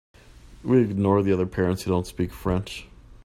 [0.63, 2.87] We ignore the other parents who don’t speak French.